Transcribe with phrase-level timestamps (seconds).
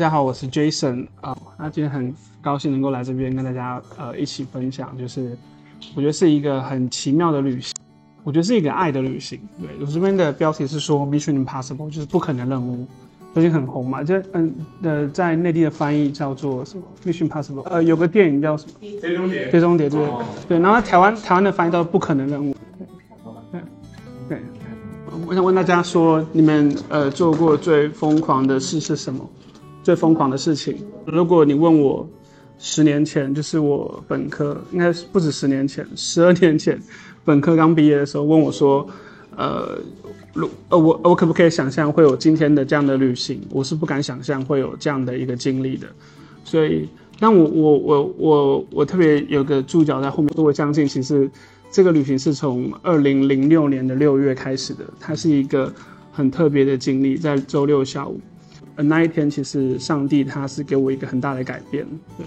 [0.00, 5.36] 家好，我是 Jason 啊、那今天很高兴能够来这边跟大家呃一起分享，就是
[5.94, 7.74] 我觉得是一个很奇妙的旅行，
[8.24, 9.38] 我觉得是一个爱的旅行。
[9.60, 12.86] 对我这边的标题是说 Mission Impossible，就是不可能任务，
[13.34, 20.00] 最近很红嘛，就嗯呃在内地的翻译叫做什么？Mission Impossible，呃有个电影叫什么最终点最终谍对。
[20.00, 20.24] 哦。
[20.48, 22.56] 对，然后台湾台湾的翻译叫不可能任务。
[23.52, 23.60] 对。
[24.30, 24.40] 对，
[25.26, 29.28] 我想问大家说，你们呃做过最疯狂的事是什么？
[29.82, 30.76] 最疯狂的事情？
[31.06, 32.08] 如果你问我，
[32.58, 36.78] 十年前就是我本科，应该是不止十年前，十二年前，
[37.24, 38.86] 本科刚毕业的时候，问我说，
[39.36, 39.78] 呃，
[40.34, 43.40] 如呃我我可不可以想象会有今天的这样的旅行？
[43.50, 45.86] 我是不敢想象会有这样的一个经历的。
[46.44, 46.86] 所以，
[47.18, 51.30] 但我我我我我特别有个注脚在后面，我相信其实
[51.70, 55.72] 这个旅行是从二零零六年的六月开始的，它是一个
[56.12, 58.20] 很特别的经历，在周六下午，
[58.82, 61.86] 那一天其实上帝他是给我一个很大的改变，
[62.16, 62.26] 对，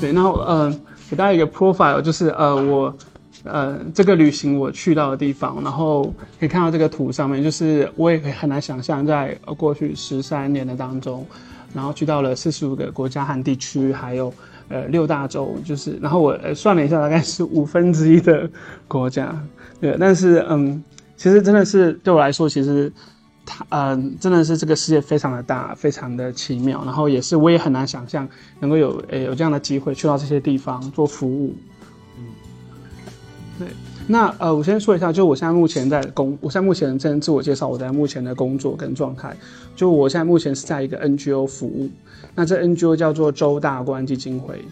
[0.00, 0.70] 对，然后呃
[1.10, 2.94] 给大家一个 profile，就是呃我。
[3.46, 6.04] 呃，这个旅行我去到的地方，然后
[6.40, 11.26] 可以看到这个图上面，就是我也很难想象，在过去十三年的当中，
[11.74, 14.32] 然后去到了四十五个国家和地区，还有
[14.70, 18.48] 呃六大洲，就是，然后我算了一下，大概是五分之一的
[18.88, 19.38] 国家，
[19.78, 20.82] 对，但是嗯，
[21.18, 22.90] 其实真的是对我来说，其实
[23.46, 28.26] 它嗯、真的是这个世界非常的大，非常的奇妙，然后也是我也很难想象
[28.60, 31.54] 能够有诶有这样的机会去到这些地方做服务，
[32.18, 32.24] 嗯。
[33.58, 33.68] 对，
[34.06, 39.36] 那呃，我先说一下，就我现在目前在工，我现在目前先自我介绍，我在目前的工作跟状态，
[39.76, 41.88] 就我现在目前是在一个 NGO 服务，
[42.34, 44.64] 那这 NGO 叫做周大观基金会，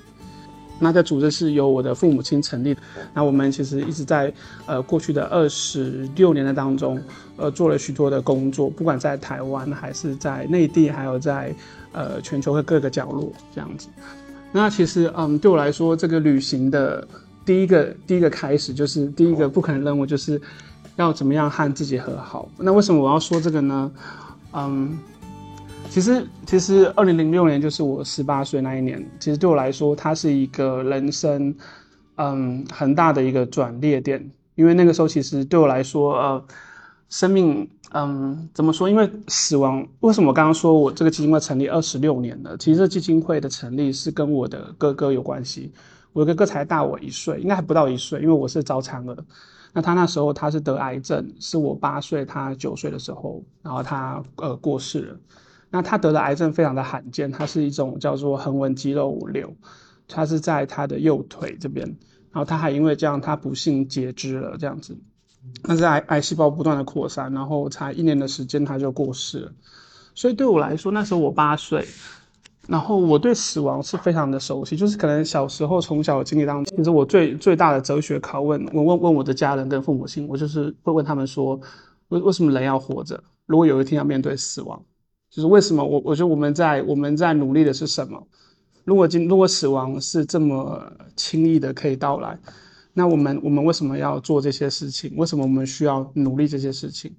[0.83, 2.81] 那这组织是由我的父母亲成立的，
[3.15, 4.33] 那我们其实一直在
[4.67, 7.01] 呃过去的二十六年的当中，
[7.37, 11.55] 呃做了许多的工作，不管在台湾还是在内地，还有在
[11.93, 13.89] 呃全球的各个角落这样子。
[14.51, 17.07] 那其实嗯，对我来说，这个旅行的
[17.45, 20.41] 第一个第一个开始就是第一个不可能任务，就是
[20.97, 22.49] 要怎么样和自己和好。
[22.59, 23.91] 那为什么我要说这个呢？
[24.53, 24.99] 嗯，
[25.93, 31.55] 其实其实二零零六年就是我十八岁那一年，其实对我来说，它是一个人生
[32.17, 36.45] 嗯很大的一个转捩点，因为那个时候其实对我来说，呃，
[37.11, 38.89] 生命嗯怎么说？
[38.89, 42.57] 因为死亡，为什么我刚刚说我这个基金会成立二十六年了？
[42.57, 45.71] 其实这基金会的成立是跟我的哥哥有关系。
[46.15, 49.17] 我哥哥才大我一岁，应该还不到一岁，因为我是早产儿。
[49.75, 55.17] 那他那时候他是得癌症，是我八岁，他九岁的时候，然后他呃过世了。
[55.73, 59.53] 那他得的癌症非常的罕见，它是一种叫做横纹肌肉瘤，
[60.07, 61.87] 它是在他的右腿这边，
[62.31, 64.97] 然后他还因为这样，他不幸截肢了这样子。
[65.65, 69.53] 但是癌癌细胞不断的扩散，然后才一年的时间他就过世了。
[70.15, 71.85] 所以对我来说，那时候我八岁。
[72.69, 81.61] 然后我对死亡是非常的熟悉，就是可能小时候从小经历当中，其实我最最大的哲学拷问，我问问我的家人跟父母亲，我就是会问他们说，
[82.11, 83.21] 为为什么人要活着？
[83.47, 84.81] 如果有一天要面对死亡，
[85.33, 88.23] 就是为什么我我觉得我们在我们在努力的是什么？
[88.85, 92.39] 如果今如果死亡是这么轻易的可以到来，
[92.93, 95.11] 那我们我们为什么要做这些事情？
[95.17, 97.11] 为什么我们需要努力这些事情？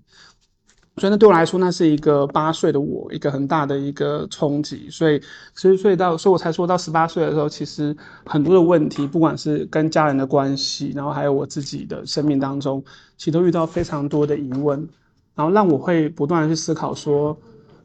[0.98, 4.88] 所以那对我来说，那是一个八岁的我一个很大的一个冲击。
[4.92, 5.20] 所以，
[5.56, 7.98] 所以，所以到，所以我才说到十八岁的时候，其实
[8.28, 12.84] 很多的问题，不管是跟家人的关系，然后还有我自己的生命当中，
[13.18, 14.88] 其实都遇到非常多的疑问，
[15.34, 17.36] 然后让我会不断的去思考说，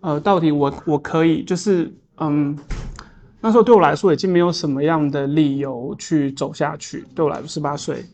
[0.00, 2.56] 呃，到底我我可以就是嗯，
[3.40, 7.04] 那时候对我来说已经没有什么样的理由去走下去。
[7.14, 8.04] 对我来说，十八岁。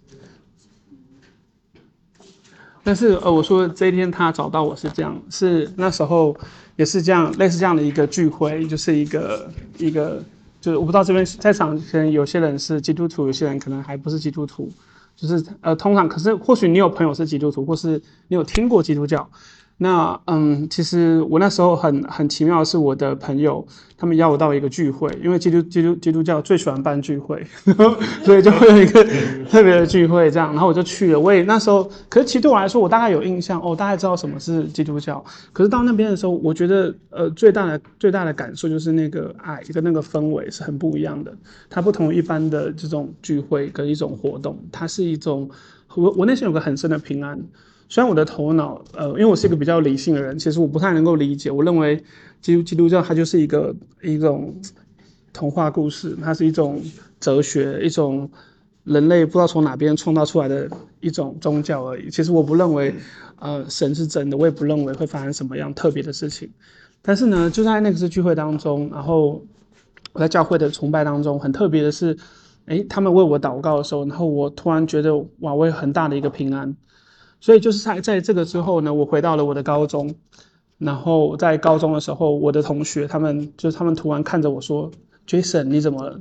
[2.83, 6.37] 但是呃，我说这一天他找到我是这样，是那时候
[6.77, 10.23] 也是这样，类似这样的一个聚会，就是一个一个，
[10.61, 14.71] 就是我不知道这边在场可能有些人是基督徒，有些人可能还不是基督徒，
[15.17, 19.29] 就是呃，通常可是或许你有朋友是基督徒，或是你有听过基督教。
[19.79, 23.67] 那嗯，其实我那时候很很奇妙的是，我的朋友
[23.99, 27.45] 他们邀我到一个聚会，因为基督基督基督教最喜欢办聚会，
[28.25, 29.05] 所以就会有一个
[29.51, 31.19] 特别的聚会这样，然后我就去了。
[31.19, 35.23] 我也那时候，可是其实对我来说，我大概有印象哦，大概知道什么是基督教。
[35.53, 41.35] 可是到那边的时候，我觉得呃最大的最大的感受就是那个爱跟那个氛围是很不一样的。
[41.69, 45.51] 它不同于一般的这种聚会跟一种活动，它是一种
[45.97, 47.37] 我我内心有个很深的平安。
[47.89, 51.51] 虽然我的头脑，呃，因为我是一个比较理性的人，其实我不太能够理解。
[51.51, 52.03] 我认为
[52.41, 54.55] 基督基督教它就是一个一种
[55.33, 56.81] 童话故事，它是一种
[57.21, 58.29] 哲学，一种
[58.85, 60.69] 人类不知道从哪边创造出来的
[61.01, 62.11] 一种宗教而已。
[62.11, 62.95] 其实我不认为，
[63.39, 66.51] 呃，神是真的，我也不认为会发生什么样特别的事情。
[67.03, 69.45] 但是呢，就在那次聚会当中，然后
[70.13, 72.17] 我在教会的崇拜当中，很特别的是，
[72.67, 76.75] 诶，他们为我祷告的时候，然后我突然觉得哇，我有很大的一个平安。
[77.45, 80.15] 所以就是在在这个之后呢，我回到了我的高中，
[80.79, 84.91] 然后在高中的时候，我的同学他们就是他们突然看着我说
[85.27, 86.19] ：“Jason，你怎么了？”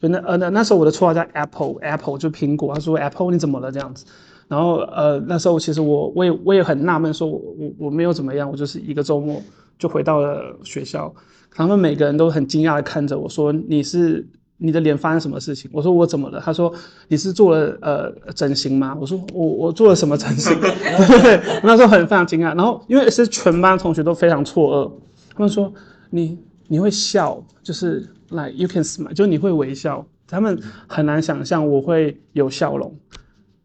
[0.00, 2.72] 就那呃那那时候我的绰号叫 Apple，Apple 就苹果。
[2.72, 4.06] 他说：“Apple，你怎么了？”这样子。
[4.48, 9.42] 然后呃那时候其实我我也我也很纳闷，说我我我没有怎么样，我就是一个周末
[9.78, 11.14] 就回到了学校。
[11.50, 14.26] 他们每个人都很惊讶的看着我说：“你是？”
[14.64, 15.68] 你的脸发生什么事情？
[15.74, 16.40] 我说我怎么了？
[16.40, 16.72] 他说
[17.08, 18.96] 你是做了呃整形吗？
[19.00, 20.58] 我说我我做了什么整形？
[20.60, 22.54] 对， 那时候很非常惊讶。
[22.54, 24.92] 然后因为是全班同学都非常错愕，
[25.34, 25.72] 他们说
[26.10, 26.38] 你
[26.68, 30.06] 你会笑，就是 like you can smile，就你会微笑。
[30.28, 32.94] 他们很难想象我会有笑容，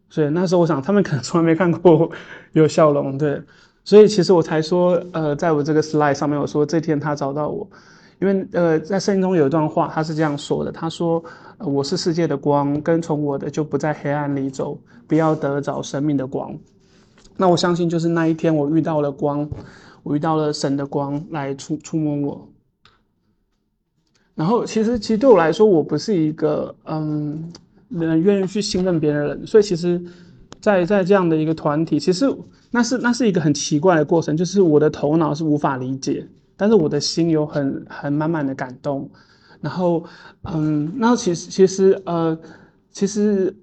[0.10, 2.10] 所以那时候我想他们可能从来没看过
[2.54, 3.18] 有笑容。
[3.18, 3.42] 对，
[3.86, 7.70] 所以其实我才说呃，在我这个 slide 上面我说这天他找到我。
[8.19, 11.24] 因为呃，在圣经中有一段话，他是这样说的：“他说，
[11.60, 16.58] 我是世界的光，跟从我的就不在黑暗里走，不要得着生命的光。”
[17.38, 19.48] 那我相信，就是那一天我遇到了光，
[20.02, 22.50] 我遇到了神的光来触触摸我。
[24.34, 27.52] 然后，其实其实对我来说，我不是一个嗯，
[27.90, 30.02] 人愿意去信任别人的人，所以其实，
[30.60, 32.36] 在在这样的一个团体，其实
[32.72, 36.28] 那是那是一个很奇怪的过程，就是我的头脑是无法理解。
[36.57, 39.07] 但是我的心有很很满满的感动，
[39.62, 40.04] 然后，
[40.44, 42.38] 嗯，那其实其实呃，
[42.92, 43.56] 其实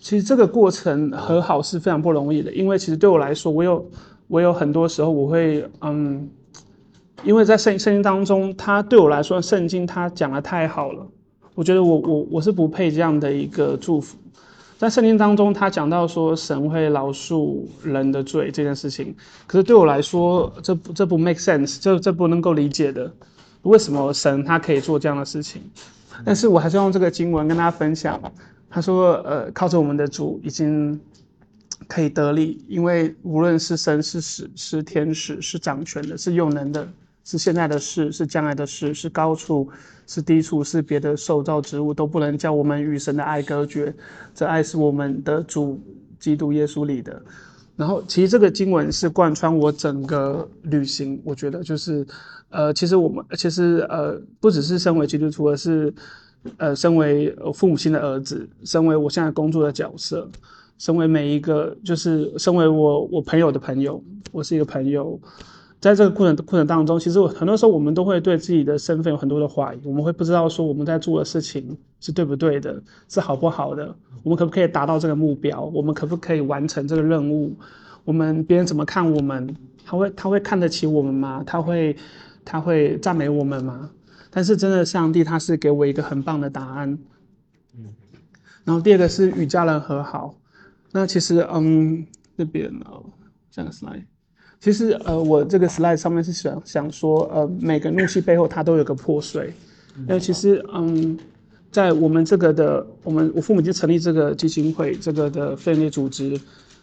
[0.00, 3.86] 其实这个过程和好是非常不容易的，因为其实对我来说，我有
[4.28, 6.28] 我有很多时候我会嗯，
[7.22, 11.06] 因为在圣圣经当中，他对我来说，圣经他讲的太好了，
[11.54, 14.16] 我觉得我我我是不配这样的一个祝福。
[14.78, 19.14] 在圣经当中，他讲到说神会饶恕人的罪这件事情，
[19.46, 23.10] 可是对我来说，这不这不 make sense，这这不能够理解的。
[23.62, 25.62] 为什么神他可以做这样的事情？
[26.24, 28.20] 但是我还是用这个经文跟大家分享。
[28.68, 31.00] 他说，呃，靠着我们的主已经
[31.88, 36.86] 可以得力，因为无论是神是使是天使是掌权的，是用能的。
[37.26, 39.68] 是现在的事，是将来的事，是高处，
[40.06, 43.92] 是低处，是别的受造之物，都不能叫我们与神的爱隔绝。
[44.32, 45.82] 这爱是我们的主
[46.20, 47.20] 基督耶稣里的。
[47.74, 51.20] 然后，其实这个经文是贯穿我整个旅行。
[51.24, 52.06] 我觉得就是，
[52.48, 55.92] 呃，其实我们其实呃，不只是身为基督徒，而是
[56.58, 60.30] 呃，身为父母亲的儿子，身为我现在工作的角色，
[60.78, 64.00] 身为每一个，就是身为我我朋友的朋友，
[64.30, 65.20] 我是一个朋友。
[65.86, 73.94] 在这个过程过程当中，其实很多时候我们都会对自己的身份有很多的怀疑，我们会不知道说我们在做的事情是对不对的，是好不好的，
[74.24, 77.54] 我们可不可以达到这个目标，我们可不可以完成这个任务，
[78.02, 81.44] 我们别人怎么看我们，他会他会看得起我们吗？
[81.46, 81.96] 他会
[82.44, 83.88] 他会赞美我们吗？
[84.28, 86.98] 但是真的，上帝他是给我一个很棒的答案。
[87.78, 87.94] 嗯，
[88.64, 90.34] 然后第二个是与家人和好，
[90.90, 92.04] 那其实嗯
[92.36, 92.86] 这边呢
[93.52, 94.04] 这样子来。
[94.58, 99.52] 其实，呃，我这个 slide 上面是想想说，呃，每个怒气背后它都有个破碎。
[100.06, 101.16] 那其实，嗯，
[101.70, 106.38] 在我们这个的，我们我父母就成立这个基金会，这个的非营利组织，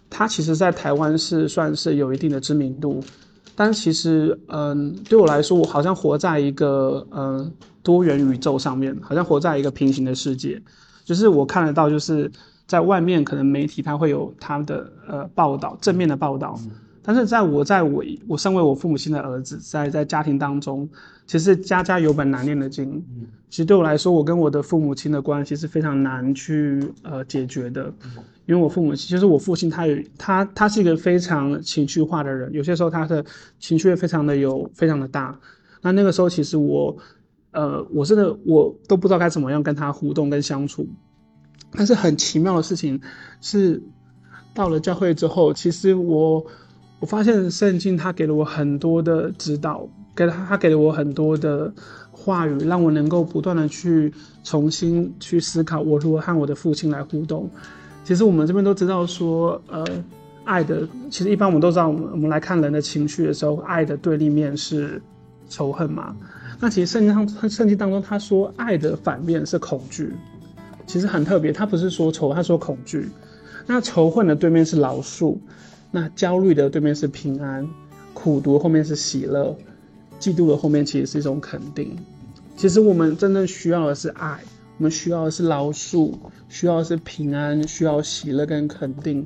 [0.09, 3.03] 它其实在台湾是算是有一定的知名度。
[3.55, 7.51] 但其实，嗯，对我来说，我好像活在一个，嗯，
[7.83, 10.62] 多元宇宙上面，好像活在一个平行的世界。
[11.03, 12.31] 就是我看得到，就是
[12.65, 16.57] 在外面可能媒体它会有它的，呃，报道，正面的报道。
[17.05, 20.89] 但是在我在我我身为我父母亲的儿子，在在家庭当中，
[21.27, 23.03] 其实家家有本难念的经。
[23.50, 27.93] 其实对我来说，我跟我的父母亲的关系是非常难去呃解决的，
[28.45, 33.24] 因为我父母亲其实我父亲，他有他他是一个非常情绪化的人，有些时候他的
[33.60, 35.38] 情绪非常的有非常的大。
[35.81, 36.95] 那那个时候其实我
[37.51, 40.88] 呃我真的我都不知道该怎么样跟他互动跟相处。
[41.72, 43.01] 但是很奇妙的事情
[43.41, 43.83] 是，
[44.55, 46.45] 到了教会之后，其实我。
[47.03, 51.69] 我发现圣经他给了我很多的指导，给了他他给了我很多的
[52.13, 57.50] 话语，让我能够不断的去重新去思考我如何和我的父亲来互动。
[58.05, 59.86] 其实我们这边都知道说，呃，
[60.45, 65.01] 爱的其实一般我们都知道，我们来看人的情绪的时候，爱的对立面是
[65.50, 66.15] 仇恨嘛。
[66.62, 70.13] 那其实圣经上圣经当中他说爱的反面是恐惧，
[70.88, 73.10] 其实很特别，他不是说仇，他说恐惧。
[73.67, 75.36] 那仇恨的对面是饶恕。
[75.95, 77.69] 那焦虑的对面是平安，
[78.15, 79.55] 苦读后面是喜乐，
[80.19, 81.95] 嫉妒的后面其实是一种肯定。
[82.57, 84.39] 其实我们真正需要的是爱，
[84.79, 86.12] 我们需要的是饶恕，
[86.50, 89.23] 需要的是平安，需要喜乐跟肯定。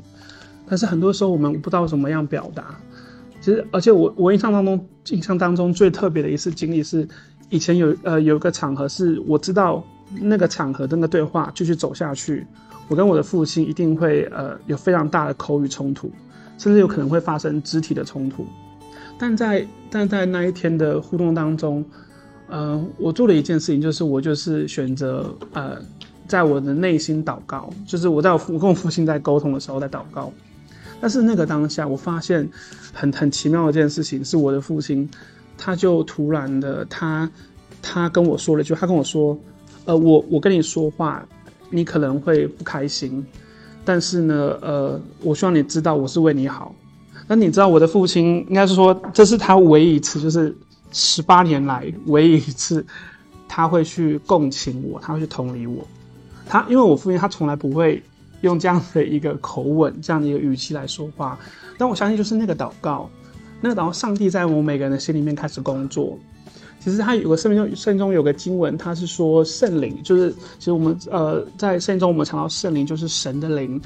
[0.68, 2.78] 但是很多时候我们不知道怎么样表达。
[3.40, 7.08] 其其实，而且我我印象当中，印象当中最特别的一次经历是，
[7.50, 9.82] 以前有呃有一个场合是我知道
[10.20, 12.46] 那个场合那个对话继续走下去，
[12.90, 16.12] 我跟我的父亲一定会呃有非常大的口语冲突，
[16.58, 18.46] 甚至有可能会发生肢体的冲突。
[19.18, 21.84] 但在但在那一天的互动当中，
[22.48, 25.78] 呃，我做了一件事情，就是我就是选择呃，
[26.28, 30.32] 在我的内心祷告，就是我在我跟我父亲在沟通的时候在祷告。
[31.00, 32.48] 但是那个当下，我发现
[32.92, 35.08] 很很奇妙的一件事情，是我的父亲，
[35.58, 37.30] 他就突然的他
[37.82, 39.38] 他跟我说了一句，他跟我说，
[39.86, 41.24] 呃，我我跟你说话，
[41.70, 43.24] 你可能会不开心，
[43.88, 46.76] 但是呢，呃，我希望你知道我是为你好。
[47.26, 50.56] 那你知道我的父亲，应该是说这是他唯一一次，就是
[50.92, 52.86] 十八年来唯一一次，
[53.48, 55.88] 他会去共情我，他会去同理我。
[56.46, 58.04] 他因为我父亲他从来不会。
[58.42, 61.40] 用这样的一个口吻，这样的一个语气来说话，
[61.76, 63.10] 但我相信就是那个祷告，
[63.60, 66.20] 那个祷告，上帝在我们每个人的心里面开始工作。
[66.88, 73.82] 其实他有个圣经中，圣经中有个经文，他是说圣灵，就是其实我们呃在圣经中我们常到圣灵就是神的灵，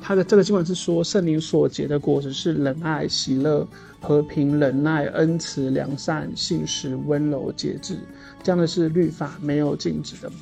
[0.00, 3.68] 他的这个经文是说圣灵所结的果子是仁爱、喜乐、
[4.00, 7.98] 和平、忍耐、恩慈、良善、信实、温柔、节制，
[8.42, 10.32] 这样的是律法没有禁止的，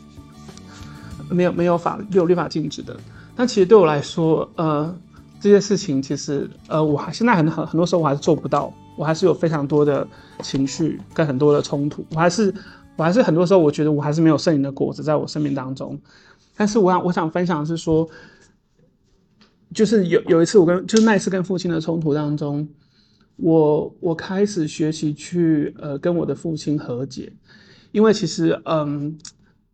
[1.28, 2.96] 没有没有法没有律法禁止的。
[3.34, 4.96] 但其实对我来说，呃，
[5.40, 10.06] 这些事情其实，呃，我还现在很很很多时候我还是做不到，我还是有非常多的
[10.42, 12.54] 情绪跟很多的冲突，我还是
[12.96, 15.98] 我还是很多时候我觉得我还是没有圣灵的果子在我生命当中。
[16.56, 18.08] 但是我想我想分享的是说，
[19.72, 22.68] 就是有有一次我跟就是那一次跟父亲的冲突当中，
[23.36, 27.32] 我我开始学习去呃跟我的父亲和解，
[27.92, 29.18] 因为其实嗯。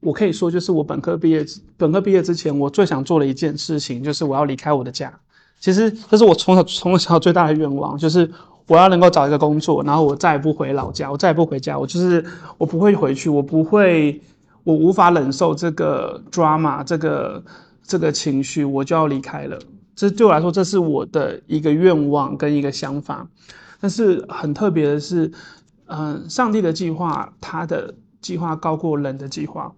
[0.03, 1.45] 我可以说，就是我本科毕业，
[1.77, 5.13] 本科毕业之前，我最想做的一件事情，就是我要离开我的家。
[5.59, 8.27] 其实这是我从小从小最大的愿望，就是
[8.71, 12.25] 我要能够找一个工作，然后我再也不回老家，我再也不回家，我就是
[12.57, 14.23] 我不会回去，我不会，
[14.63, 17.43] 我无法忍受这个 drama，这个
[17.83, 19.59] 这个情绪，我就要离开了。
[19.97, 23.27] 这对我来说，这是我的一个愿望跟一个想法。
[23.81, 25.33] 但是很特别的是，
[25.87, 29.73] 嗯，上帝的计划，他的计划高过人的计划。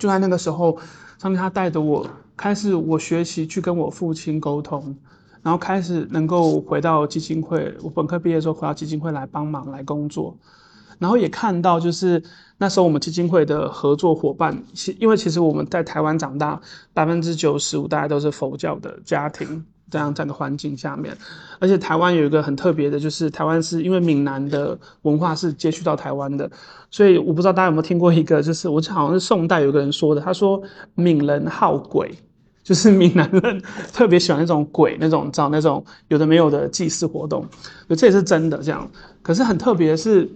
[0.00, 0.76] 就在那个时候，
[1.16, 2.04] 上帝他带着我
[2.36, 4.96] 开始我学习去跟我父亲沟通，
[5.42, 7.74] 然后开始能够回到基金会。
[7.82, 10.36] 我本科毕业之后回到基金会来帮忙来工作，
[10.98, 12.22] 然后也看到就是
[12.58, 16.60] 那时候我们基金会的合作伙伴，其因为其实我们在台湾长大，
[16.92, 19.64] 百分之九十五大家都是佛教的家庭。
[19.92, 21.12] 这样这样的环境下面，
[21.58, 26.48] 而且台湾有一个很特别的，就是台湾是因为闽南的文化是接续到台湾的，
[26.92, 30.62] 所以我不知道大家有没有听过一个，就是我好像是宋代有个人说的，他说
[30.94, 32.16] 闽人好鬼，
[32.62, 33.62] 就是闽南人
[33.92, 37.44] 特别喜欢那种鬼那种找那种有的没有的祭祀活动，
[37.96, 38.88] 这也是真的这样。
[39.22, 40.30] 可是很特别的是，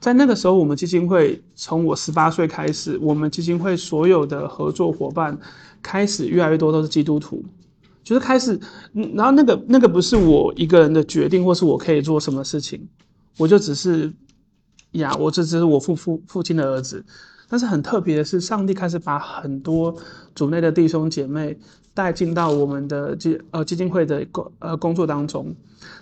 [0.00, 5.38] 在那个时候，我们基金会从我十八岁开始，我们基金会所有的合作伙伴
[5.82, 7.44] 开始越来越多都是基督徒。
[8.02, 8.58] 就是开始，
[9.14, 12.88] 然后那个那个不是我一个人的决定，或是我可以做什么事情，
[13.36, 14.12] 我就只是
[14.92, 17.04] 呀，我这只是我父父父亲的儿子。
[17.48, 19.94] 但是很特别的是，上帝开始把很多
[20.34, 21.56] 组内的弟兄姐妹
[21.94, 25.54] 带进到我们的基呃基金会的工呃工作当中。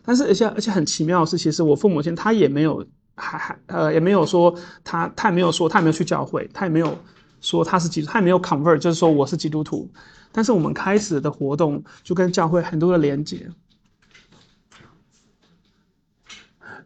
[0.05, 2.85] 但是而且而且很奇妙的是，其实我父母亲他也没有
[3.15, 6.97] 还还呃也没有说他他也没有说他也没有去教会，他也没有
[7.41, 9.91] 说他是基督，他也没有 convert，就是说我是基督徒。
[10.33, 13.49] 但是我们开始的活动就跟教会很多的连接，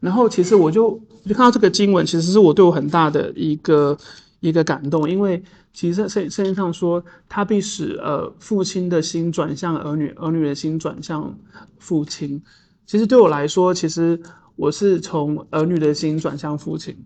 [0.00, 3.96] 然后其实我就我就看到这个经文，其实是我对我很大的一个
[4.40, 5.42] 一个感动，因为
[5.72, 11.36] 其实圣圣经上说，他必使呃父亲的心转向儿女，儿女的心转向
[11.78, 12.42] 父亲。
[12.86, 14.20] 其实对我来说，其实
[14.56, 16.96] 我是从儿女的心转向父亲，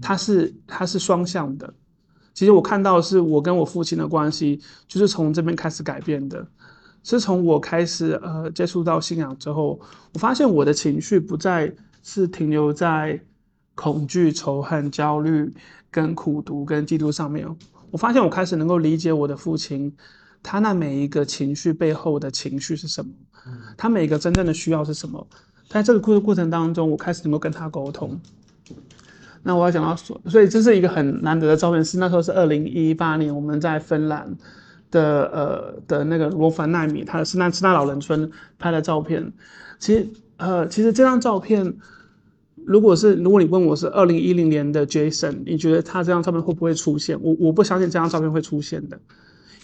[0.00, 1.72] 他是他是双向的。
[2.34, 6.46] 其实我看到是我跟我父亲的关系，就是从这边开始改变的。
[7.04, 9.80] 是从我开始呃接触到信仰之后，
[10.14, 13.20] 我发现我的情绪不再是停留在
[13.82, 15.52] 恐惧、仇恨、焦虑、
[15.90, 17.44] 跟苦读、跟嫉妒上面。
[17.90, 19.92] 我发现我开始能够理解我的父亲，
[20.40, 23.10] 他那每一个情绪背后的情绪是什么，
[23.76, 25.26] 他每一个真正的需要是什么。
[25.68, 28.20] 在这个过过程当中，我开始能够跟他沟通。
[29.42, 34.32] 那我要讲到所，所以这是一个很难得的照片，是那时候是二零一八年我们在芬兰
[34.92, 39.32] 的呃的那个罗凡奈米，他是那是那老人村拍的照片。
[39.80, 41.74] 其实呃其实这张照片，
[42.66, 47.20] 如果是如果你问我是二零一零年的 Jason，你觉得他这张照片会不会出现？
[47.22, 49.00] 我我不相信这张照片会出现的，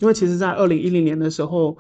[0.01, 1.77] 因为其实在二零一零年的时候，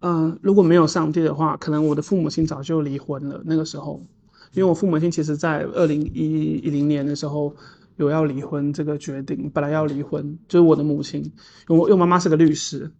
[0.00, 3.42] 嗯如果没有上帝的话，可能我的父母亲早就离婚了。
[3.44, 4.04] 那个时候。
[4.52, 7.54] 因为我父母亲其实在二零一一零年的时候
[7.98, 12.90] 有要离婚这个决定，本来要离婚，就是我的母亲，因为我因为妈妈是个律师，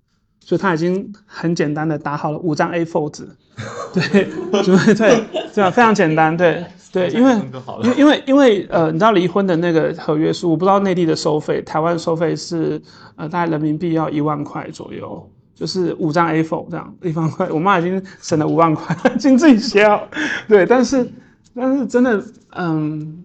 [0.41, 3.29] 所以她已经很简单的打好了五张 A4 纸，
[3.95, 4.03] 对，
[4.51, 12.81] 对对对啊，非常简单，对对，因为因为因为因为呃，你知道离婚的那个合约书，我不知道内地的收费，台湾收费是
[13.17, 15.31] 呃大概人民币要一万块左右。
[15.53, 20.09] 就是五张 A4 这样一万块，我妈已经省了五万块，已经自己写好。
[20.49, 21.07] 对，但是
[21.55, 22.25] 但是真的，
[22.57, 23.23] 嗯，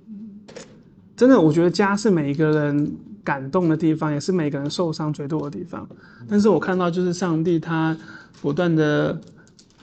[1.16, 2.94] 真的，我觉得家是每一个人
[3.26, 5.86] 感动的地方，也是每个人受伤最多的地方。
[6.30, 7.98] 但是我看到就是上帝他
[8.42, 9.20] 不断的，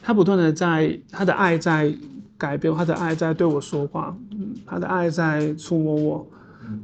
[0.00, 1.92] 他不断的在他的爱在
[2.38, 6.26] 改变，他的爱在对我说话，嗯，他的爱在触摸我。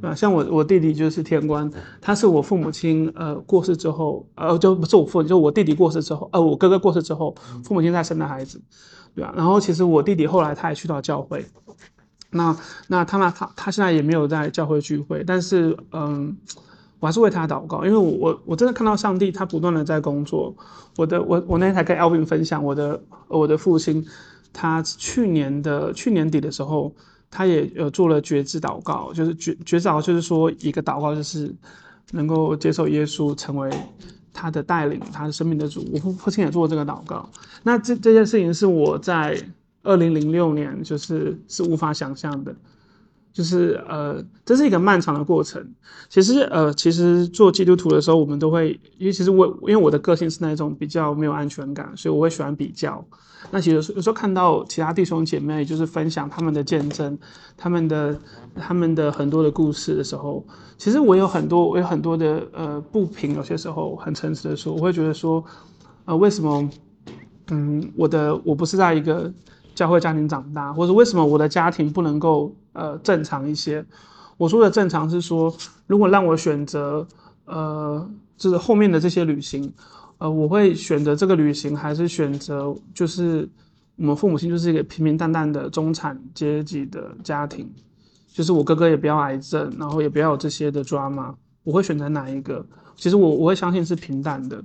[0.01, 8.61] 啊，像我我弟弟就是天官，他是我父母亲呃过世之后，呃就不是我父，就我弟弟过世之后，呃我哥哥过世之后，父母亲再生的孩子，
[9.15, 9.33] 对吧？
[9.35, 11.45] 然后其实我弟弟后来他也去到教会，
[12.31, 12.55] 那
[12.87, 16.37] 那他那他他现在也没有在教会聚会，但是嗯，
[16.99, 20.55] 我还是为他祷告，因为我我我真的看到上帝他不断的在工作。
[20.97, 24.05] 我的我我那天才跟 Alvin 分享，我的我的父亲，
[24.51, 26.93] 他去年的去年底的时候。
[27.31, 31.53] 他也呃做了觉知祷告，就是觉觉知，就是说一个祷告，就是
[32.09, 33.69] 能够接受耶稣成为
[34.33, 35.87] 他的带领，他的生命的主。
[35.93, 37.29] 我父父亲也做这个祷告。
[37.61, 39.39] 那这这件事情是我在
[39.89, 42.55] 二零零六年就是是无法想象的，
[43.33, 45.65] 就是呃这是一个漫长的过程。
[46.09, 53.03] 其实呃其实做基督徒的时候，我们都会，因为其实我因为我的个性是那种比较没有安全感，所以我会喜欢比较。
[53.51, 57.17] 那其实有时候看到其他弟兄姐妹就是分享他们的见证，
[57.57, 58.19] 他们的
[58.53, 60.45] 他们的很多的故事的时候，
[60.77, 65.43] 其实我有很多我有很多的呃不平，有些时候很诚实的说，我会觉得说，
[66.05, 66.69] 呃为什么，
[67.47, 69.31] 嗯我的我不是在一个
[69.75, 73.85] 教会家庭长大，或者为什么我的家庭不能够呃正常一些？
[74.37, 75.53] 我说的正常是说，
[75.87, 77.05] 如果让我选择，
[77.45, 79.71] 呃就是后面的这些旅行。
[80.17, 83.47] 呃，我会选择这个旅行，还是选择就是
[83.95, 87.69] 我们父母亲就是一个平平淡淡的中产阶级的家庭，
[88.27, 92.65] 就是我哥哥也不要癌症，然后也不要有这些的 drama，我会选择哪一个？
[92.97, 94.61] 其实我我会相信是平淡的，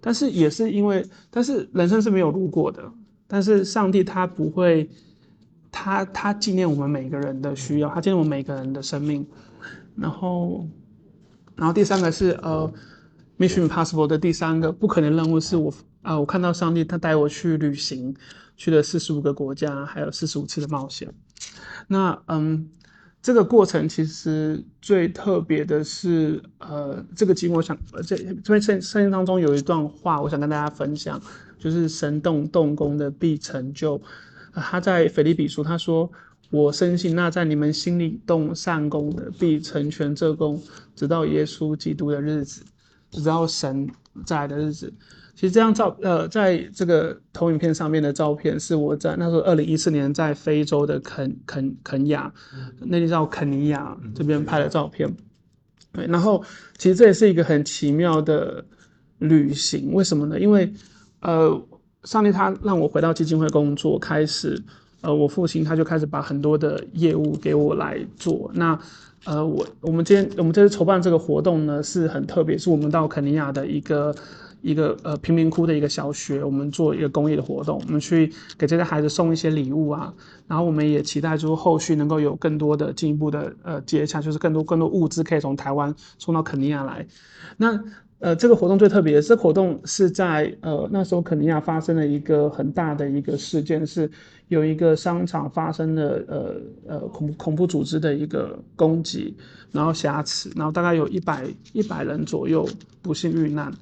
[0.00, 2.82] 但是也是因为，但是人生是没有路过的，
[3.30, 4.90] 但是上帝他不会，
[5.70, 9.24] 他他纪念我们每个人的需要，他纪念我们每个人的生命，
[9.94, 10.66] 然后，
[11.54, 12.70] 然后第三个是呃。
[13.40, 18.14] Mission Impossible 的第三个不可能任务是我啊，我看到上帝他带我去旅行，
[18.54, 21.10] 去了四十五个国家，还有四十五次的冒险。
[21.88, 22.68] 那嗯，
[23.22, 27.74] 这个过程其实最特别的是，呃，这个经我想，
[28.06, 31.18] 这这边圣圣经当中有一段话，我想跟大家分享，
[31.60, 34.02] 就是神动动工的必成就。
[34.52, 36.10] 他在腓立比书他说
[36.50, 40.60] ：“我深信那在你们心里动善功的，必成全这功，
[40.96, 42.62] 直到耶稣基督的日子。”
[43.12, 43.90] 直到神
[44.24, 44.92] 在的日子，
[45.34, 52.32] 其实这张照，呃，在这个投影片上面的照片是我在那时候二零一四年在非洲的肯肯肯亚，
[52.78, 55.12] 那地叫肯尼亚这边拍的照片。
[55.92, 56.44] 对，然后
[56.78, 58.64] 其实这也是一个很奇妙的
[59.18, 60.38] 旅行，为什么呢？
[60.38, 60.72] 因为，
[61.20, 61.62] 呃，
[62.04, 64.62] 上帝他让我回到基金会工作，开始，
[65.00, 68.78] 呃，我父亲他就开始把很多的业务给我来做，那。
[69.26, 74.14] 呃，我我们今天我们这次筹办这个活动呢，是很特别，是我们到肯尼亚的一个
[74.62, 80.10] 一个呃贫民窟的一个小学，我们做一个公益的活动，我们去给这些孩子送一些礼物啊，
[80.48, 87.06] 然后我们也期待就是后续能够有更多的进一步的呃接洽，就是更多更多物资可以从台湾送到肯尼亚来，
[87.58, 87.78] 那。
[88.20, 94.10] 呃，这个活动最特别的，这活动是在呃那时候肯尼亚发生了一个很大的一个事件，是
[94.48, 96.54] 有一个商场发生了呃
[96.86, 99.34] 呃恐恐怖组织的一个攻击，
[99.72, 102.68] 然后挟持，然后大概有一百一百人左右
[103.00, 103.72] 不幸遇难，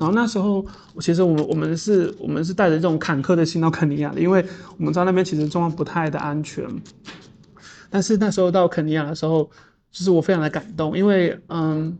[0.00, 0.64] 然后那时候
[0.98, 4.42] 其实我们我们是我们是带着这种坎坷的心到肯尼亚的，因为
[4.78, 6.64] 我们知道那边其实状况不太的安全，
[7.90, 9.50] 但是那时候到肯尼亚的时候，
[9.90, 11.98] 就是我非常的感动，因为嗯。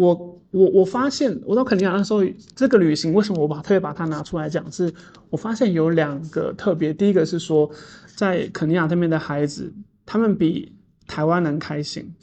[0.00, 2.24] 我我我发现，我到肯尼亚那时候，
[2.56, 4.72] 这个旅行为什么我把特别把它拿出来讲？
[4.72, 4.90] 是
[5.28, 7.70] 我发现有两个特别，第一个是说，
[8.16, 9.70] 在肯尼亚那边的孩子，
[10.06, 10.72] 他们比
[11.06, 12.14] 台湾人开心，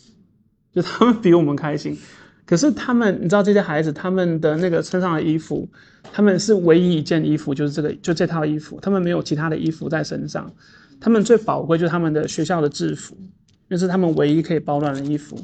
[0.73, 1.95] 就他们比我们开心。
[2.47, 5.69] 可是他们，你知道这些孩子，他们的那个身上的衣服，
[6.11, 10.51] 他们是唯一一件衣服，就是这个，就这套衣服，他们没有其他的衣服在身上。
[10.99, 13.15] 他们最宝贵就是他们的学校的制服，
[13.67, 15.37] 那是他们唯一可以保暖的衣服。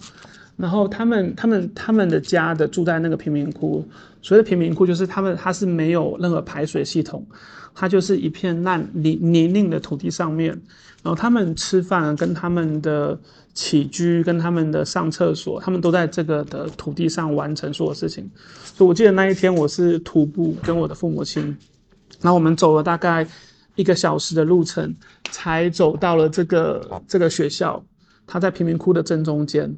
[0.55, 3.85] 然后他们他们他们的家的住在那个贫民窟，
[4.21, 7.25] 所谓的贫民窟就是他们他是没有任何排水系统，
[7.73, 10.49] 它就是一片烂泥泥泞的土地上面，
[11.01, 13.19] 然后他们吃饭跟他们的
[13.55, 18.29] 起居跟他们的上厕所，他们都在这个的土地上完成所有事情。
[18.63, 21.43] 所以我记得那一天我是徒步跟我的父母亲，
[22.21, 23.27] 然后我们走了大概
[23.75, 24.95] 一个小时的路程，
[25.31, 27.83] 才走到了这个这个学校，
[28.27, 29.75] 它在贫民窟的正中间。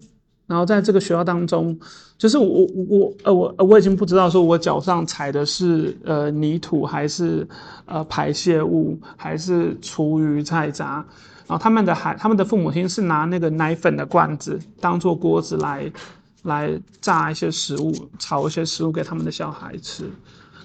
[0.47, 1.77] 然后在这个学校当中，
[2.17, 7.47] 就是我我我呃我我已经不知道说我脚上踩的是呃泥土还是
[7.85, 11.03] 呃排泄物还是厨余菜渣，
[11.47, 15.91] 然后他们的孩他们的父母亲是拿那个奶粉的罐子当做锅子来
[16.43, 20.03] 来炸一些食物炒一些食物给他们的小孩吃。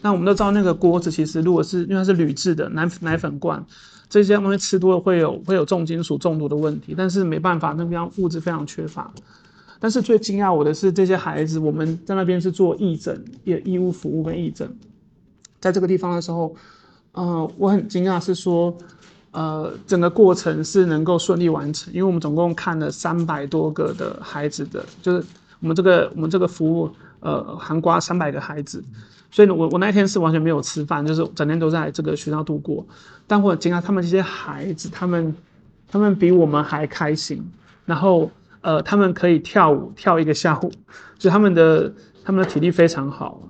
[0.03, 3.64] 那我们都知道那个锅子其实如果是因为它是铝制的奶奶粉罐，
[4.11, 9.11] 这些东西吃多了会有会有重金属中毒的问题，但是没办法，那边物质非常缺乏。
[9.83, 14.71] 但是最惊讶我的是，这些孩子我们在那边是做义诊，也义务服务跟义诊，
[15.59, 16.55] 在这个地方的时候，
[17.12, 18.77] 呃，我很惊讶是说，
[19.31, 25.25] 呃，整个过程是能够顺利完成，因为我们总共看了三百多个的孩子的，就是
[25.61, 26.90] 我们这个我们这个服务，
[27.21, 28.85] 呃，涵盖三百个孩子，
[29.31, 32.87] 所以呢，我我那天是完全没有吃饭，就是整天都在这个学校度过，
[33.27, 35.35] 但我很惊讶，他们这些孩子，他们
[35.88, 37.43] 他们比我们还开心，
[37.87, 38.31] 然后。
[38.62, 40.70] 呃，他们可以跳舞跳一个下午，
[41.18, 41.92] 所以他们的
[42.25, 43.40] 他们的体力非常好，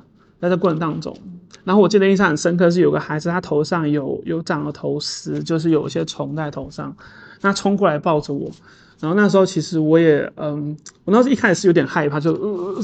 [0.40, 1.16] 在这过程当中。
[1.64, 6.94] 然后我记得印象很深刻是有个孩子，他头上有有长了头虱，就是有一些虫在头上，
[7.40, 8.51] 他冲过来抱着我。
[8.99, 12.75] 然后那时候其实我也嗯，我那时一开始是有点害怕，就呃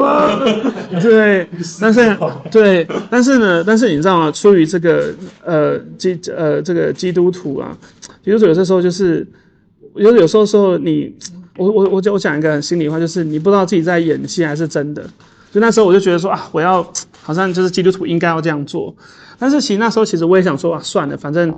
[0.00, 1.46] 呃对，
[1.78, 2.16] 但是
[2.50, 4.30] 对，但是呢，但是你知道吗？
[4.30, 7.76] 出于这个呃基呃这个基督徒啊，
[8.24, 9.26] 基督徒有些时候就是
[9.98, 11.14] 有有时候说你。
[11.58, 15.02] 我我我我讲一个心里话，就是你不知道自己在演戏还是真的。
[15.50, 16.86] 就那时候我就觉得说啊，我要
[17.22, 18.94] 好像就是基督徒应该要这样做。
[19.38, 21.54] 但是其实那时候其实我也想说啊，算了，反正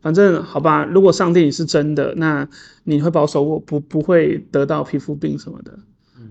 [0.00, 0.86] 反正好吧。
[0.86, 2.48] 如果上帝是真的，那
[2.84, 5.78] 你会保守我不不会得到皮肤病什么的。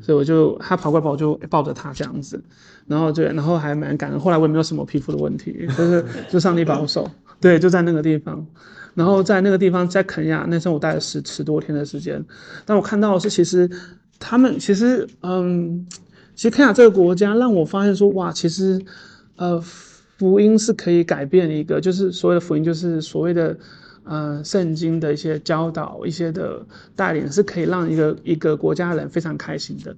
[0.02, 2.44] 所以我就他跑过来，我就抱着他这样子，
[2.88, 4.20] 然后就，然后还蛮感恩。
[4.20, 7.08] 后来我也没有什么皮肤的问题，就是就上帝保守。
[7.40, 8.44] 对，就在那个地方。
[8.94, 12.24] 然后在那个地方，在肯亚，那时候我待了十十多天的时间。
[12.66, 13.70] 但我看到的是，其实
[14.20, 15.86] 他们其实，嗯，
[16.36, 18.82] 其实肯亚这个国家让我发现说，哇，其实，
[19.38, 23.58] 呃，福音是可以改变一个，就是所谓的福音，就是所谓的，
[24.04, 29.96] 呃，圣经的一些教导、一些的带领，是可以让一个一个国家人非常开心的。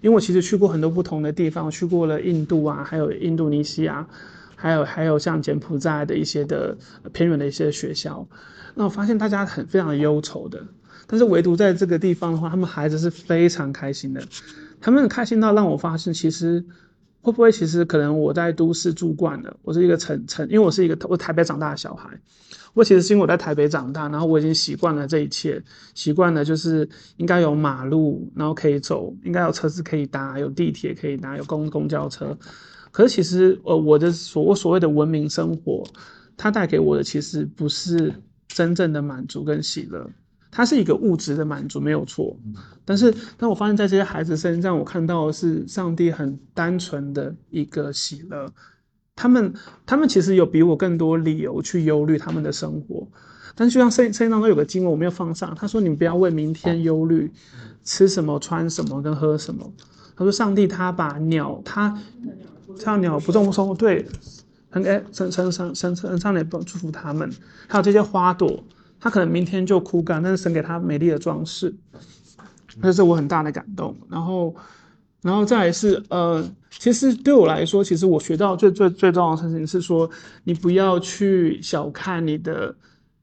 [0.00, 4.04] 因为我其实去过很多不同的地方，去过了印度啊，还有印度尼西亚。
[4.62, 6.76] 还有还有像柬埔寨的一些的
[7.12, 8.24] 偏远的一些学校，
[8.76, 10.64] 那我发现大家很非常的忧愁的，
[11.08, 14.22] 但是唯独在这个地方的话，他们孩子是非常开心的，
[14.80, 16.64] 他们开心到让我发现，其实
[17.22, 22.08] 会不会其实可能我在都市住惯了，我是一个城城，因为我是一个我台北长大的小孩，
[22.72, 25.60] 我其实是因为我在台北长大，然后我已经习惯了这一切，
[25.92, 32.38] 习惯了就是应该有马路，然后可以走，应该有车子可以搭，有地铁可以搭，有公公交车。
[32.92, 35.82] 可是其实，呃，我的所我所谓的文明生活，
[36.36, 38.12] 它带给我的其实不是
[38.46, 40.08] 真正的满足跟喜乐，
[40.50, 42.36] 它是一个物质的满足，没有错。
[42.84, 48.52] 但是，当我发现，在这些孩子身上，我看到的是上帝很单纯的一个喜乐。
[49.16, 49.54] 他们，
[49.86, 53.08] 他们其实有比我更多理由去忧虑他们的生活。
[53.54, 57.32] 但是，就像圣圣经当中有个经文，我没有放上，他说：“你不要为明天忧虑，
[57.84, 59.72] 吃什么、穿什么、跟喝什么。”
[60.14, 61.98] 他说：“上帝他把鸟，他。”
[62.76, 64.06] 像鸟不种松，对，
[64.70, 67.30] 很哎，神神神神神上来祝福他们。
[67.68, 68.62] 还有这些花朵，
[69.00, 71.74] 它可能明天就枯干，但是神给它美丽的装饰，
[72.82, 73.96] 这是我很大的感动。
[74.10, 74.54] 然后，
[75.22, 80.10] 然后再来是呃，其实对我来说，其实我学到最最最重要的事情是说，
[80.44, 82.74] 你不要去小看你的。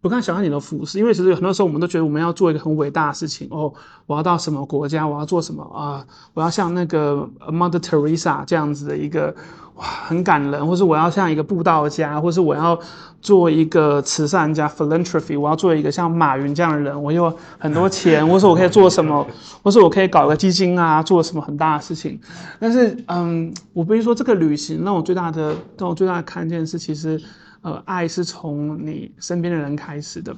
[0.01, 3.73] 不看小看你的服饰，因为其实很多时候我们都觉得我们要做一个很伟大的事情哦，
[4.05, 6.05] 我要到什么国家，我要做什么啊？
[6.33, 9.35] 我要像那个 Mother Teresa 这样子的一个
[9.75, 12.79] 哇，很感人，或是我要像一个布道家，或是我要
[13.21, 19.27] 做一个慈善家 philanthropy，我要做一个像马云这样的人，我有很多钱， 或是我可以做什么，
[19.61, 22.17] 或是我可以搞个基金啊，做什么很大的事情。
[22.57, 27.21] 但是嗯，我必须说这个旅行让我最大的让我最大的看见是其实。
[27.61, 30.35] 呃，爱是从你身边的人开始的。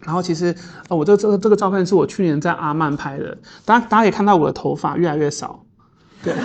[0.00, 0.54] 然后其实，
[0.88, 3.36] 呃，我这这个这个照片是我去年在阿曼拍的。
[3.64, 5.64] 大家大家可以看到我的头发越来越少，
[6.22, 6.34] 对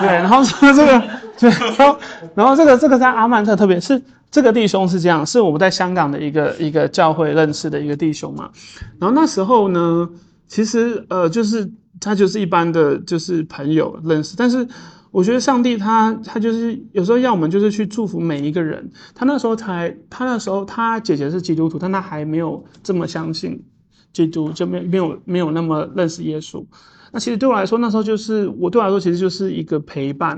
[0.00, 0.08] 对。
[0.08, 1.02] 然后这个
[1.38, 1.98] 对，然后
[2.34, 8.50] 然后这个这个在阿曼特，特别是这个弟兄是这样，是我们在香港的一个一个教会认识的一个弟兄嘛。
[8.98, 10.08] 然后那时候呢，
[10.48, 11.70] 其实呃就是。
[12.00, 14.66] 他就是一般的就是朋友认识，但是
[15.14, 18.90] 我觉得上帝他他就是有时候要我们就是去祝福每一个人。
[19.14, 23.64] 他那时候才，他那时候他姐姐是基督徒，但他还没有这么相信
[24.12, 26.66] 基督，就没没有没有那么认识耶稣。
[27.12, 30.36] 那其实对我来说，那时候就是我对我来说其实就是一个陪伴，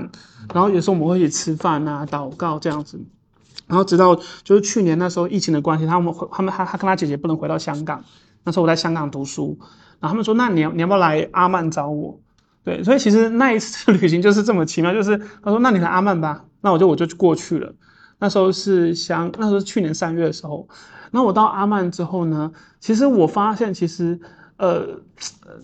[0.53, 3.03] 然后有时候我们会一起吃饭啊、祷告这样子。
[3.65, 8.03] 然后直到就是去年那时候疫情的关系，他们回他们他他跟他姐姐不能回到香港，
[8.43, 9.57] 那时候我在香港读书。
[9.99, 12.19] 然后他们说：“那你要你要不要来阿曼找我？”
[12.67, 17.73] 对，所以其实那一次旅行就是这么奇妙，就是他说：“那你来阿曼吧。”那我就我就过去了。
[18.19, 20.67] 那时候是香，那时候去年三月的时候。
[21.11, 22.51] 那我到阿曼之后呢，
[22.81, 24.19] 其实我发现，其实
[24.57, 24.85] 呃，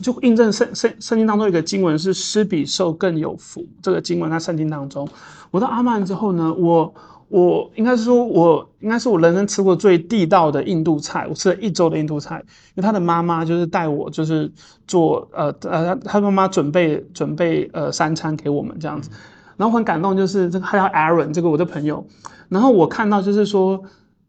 [0.01, 3.67] 就印证圣圣圣经当中一个经文是“施比受更有福”。
[3.83, 5.05] 这个经文在圣经当中，
[5.51, 6.95] 我到阿曼之后呢，我。
[7.29, 11.25] 我应该是说，我应该是我人生吃过最地道的印度菜。
[11.27, 12.37] 我吃了一周的印度菜，
[12.75, 14.51] 因为他的妈妈就是带我，就是
[14.85, 19.09] 做呃呃，他妈妈准备准备呃三餐给我们这样子。
[19.57, 22.05] 然后很感动，就是这个他叫 Aaron，这个我的朋友。
[22.49, 23.81] 然后我看到就是说，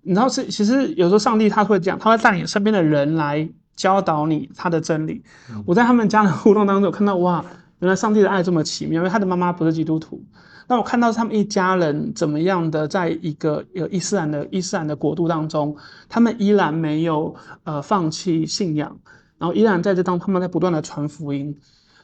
[0.03, 5.23] 你知道是其实有时候上帝他会这样，他会带你身边的人来教导你他的真理。
[5.67, 7.45] 我在他们家的互动当中看到，哇，
[7.81, 10.23] 原来上帝的爱这么奇妙，因为他的妈妈不是基督徒。
[10.67, 15.77] 那我看到他们一家人怎么样的，在一个有伊斯兰的伊斯兰的国度当中，
[16.09, 18.97] 他们依然没有呃放弃信仰，
[19.39, 21.55] 然后依然在这当他们在不断的传福音，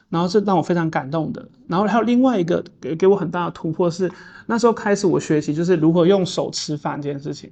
[0.09, 1.47] 然后是让我非常感动的。
[1.67, 4.11] 然后还有另外一个给给我很大的突破是，
[4.45, 7.51] 那时候开始我学习就是如何用手吃饭这件事情，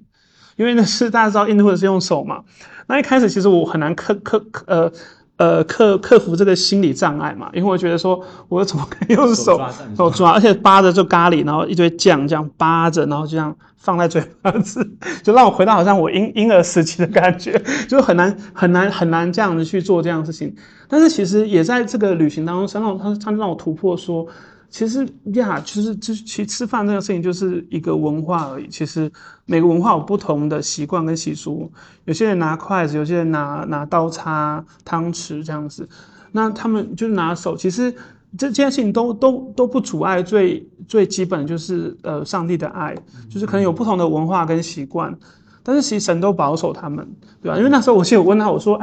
[0.57, 2.43] 因为那是大家知道印度人是用手嘛，
[2.87, 4.91] 那一开始其实我很难克克呃。
[5.39, 9.58] 呃，克克服这个心理障碍嘛，因为我觉得说，我怎么可以用手
[9.95, 14.86] 手抓，而且扒着就咖喱，然后一堆酱这样扒着，然后就这样放在嘴巴吃，
[15.23, 20.54] 就让我回到好像我婴婴儿时期的感觉，就很难很难很难这样子去做这样的事情。
[20.89, 24.28] 但是其实也在这个旅行当中，让他他让我突破说。
[24.69, 28.67] 其实呀，其实就其实吃饭这个事情就是一个文化而已。
[28.67, 29.12] 其实
[29.45, 31.71] 每个文化有不同的习惯跟习俗，
[32.05, 35.89] 有些人拿筷子，有些人拿拿刀叉、汤匙这样子。
[36.32, 37.91] 那他们就是拿手，其实
[38.38, 42.95] 这这件事情都都都不阻碍最最基本就是呃上帝的爱，
[43.27, 45.17] 就是可能有不同的文化跟习惯，
[45.63, 47.08] 但是其实神都保守他们，
[47.41, 47.58] 对吧？
[47.58, 48.79] 因为那时候我记得我问他，我说，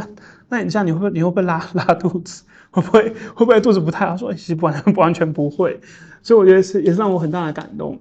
[0.48, 2.42] 那你这样你会不会你会不会拉拉肚子？
[2.76, 3.02] 会不会
[3.34, 4.14] 会不会肚子不太好？
[4.16, 5.80] 说其实不完不完全不会，
[6.22, 7.98] 所以我觉得是也是让我很大的感动。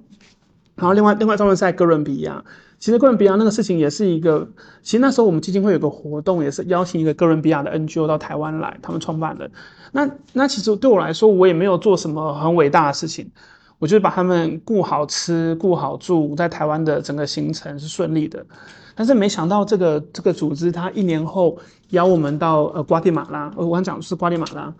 [0.75, 2.43] 然后另外另外，专门在哥伦比亚，
[2.77, 4.45] 其实哥伦比亚那个事情也是一个，
[4.83, 9.49] 其实那时候我们基金会有个活动，也是邀请一个哥伦比亚的 NGO 到台湾来，他们创办的。
[9.93, 13.31] 那那其实对我来说，我也没有做什么很伟大的事情，
[13.79, 18.45] 我就是把他们顾好吃、顾好住，在台湾的整个行程是顺利的。
[18.95, 21.57] 但是没想到这个这个组织，他一年后
[21.89, 24.73] 邀我们到呃瓜地马拉，我刚讲是瓜地马拉。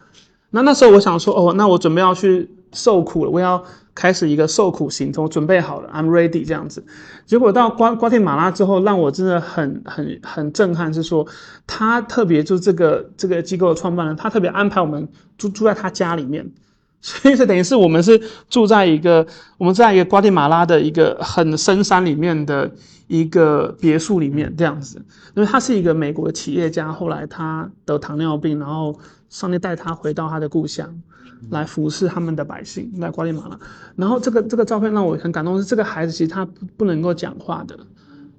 [0.52, 3.62] 那那时候我想说，哦，那我准备要去受苦了，我要
[3.94, 6.82] 开始一个受苦行程，我准备好了，I'm ready 这样子。
[7.26, 11.28] 结果到瓜瓜地马拉之后，让我真的很很很震撼，是说
[11.68, 16.50] 他特别就这个这个机构的创办人，他特别安排我们住住在他家里面。
[17.02, 19.28] 所以，这等于是我们是住在一个
[19.60, 22.72] 我们在一个瓜地马拉的一个很深山里面的
[23.08, 25.04] 一个别墅里面这样子。
[25.36, 28.98] 因为他是一个美国的企业家，后来他得糖尿病，然后
[29.30, 31.02] 上帝带他回到他的故乡，
[31.50, 33.60] 来服侍他们的百姓，来瓜地马拉。
[33.96, 37.78] 然后这个这个照片让我很感动，是这个孩子其实他不不能够讲话的，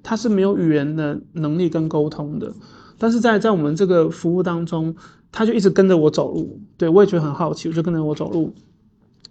[0.03, 2.53] 他是没有语言的能力跟沟通的，
[2.99, 4.95] 但是在在我们这个服务当中。
[5.33, 8.55] 他就一直跟着我走路，对我也觉得很好奇，我就跟着我走路。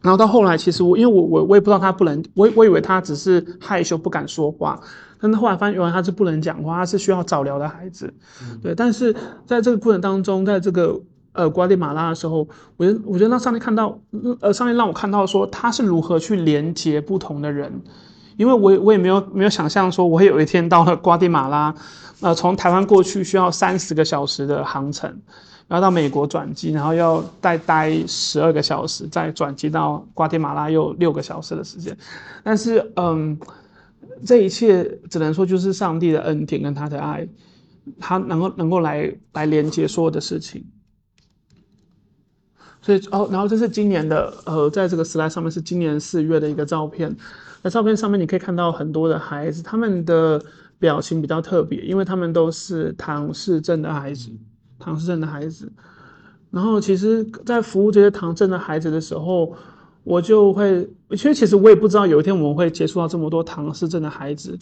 [0.01, 4.79] 然后到后来，其实我因为我我我也不知道他不能，我我以为他只是害羞不敢说话，
[5.19, 8.13] 但是后来发现原来他是不能讲话，他是需要早疗的孩子。
[8.61, 9.15] 对，但是
[9.47, 10.99] 在这个过程当中，在这个
[11.33, 13.97] 呃瓜地马拉的时候，我觉得我觉得让上帝看到，
[14.41, 17.71] 呃上帝让我看到说他是如何去连接不同的人，
[18.37, 21.73] 因为我我也没有没有想象说我会有一天到了瓜地马拉，
[22.21, 25.19] 呃从台湾过去需要三十个小时的航程。
[25.67, 31.97] 然后到美国转机，然后要再待十二个小时，再转机到瓜地马拉又六个小时的时间。
[32.43, 33.35] 但是，嗯，
[34.23, 37.27] 这一切只能说就是上帝的恩典跟他的爱，
[37.99, 40.63] 他能够能够来来连接所有的事情。
[42.79, 47.15] 所以，哦，然后这是今年的，呃，在这个 slide 上面是今年四月的一个照片。
[47.63, 50.39] 那照片上面你可以看到很多的孩子，他们的
[50.77, 54.29] 表情比较特别，因为他们都是唐氏症的孩子。
[54.79, 55.71] 唐氏症的孩子，
[56.51, 59.55] 然后其实，在服务这些唐症的孩子的时候，
[60.03, 64.57] 我就会，因为其实我也不知道有一天我们会接触到这么多唐氏症的孩子，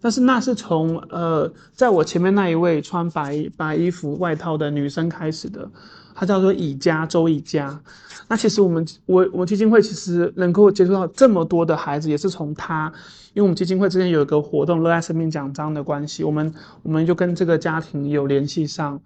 [0.00, 5.70] 但是那是从呃，在我前面那一位穿白白衣服外套的女生开始的，
[6.14, 7.80] 她叫做以家周以家。
[8.28, 12.92] 那其实我们我我基金会其实能够接触到这么多的孩子，也是从她，
[13.34, 19.00] 因为我们基金会之前有一个活动热爱生命奖章的关系，我们我们就跟这个家庭有联系上，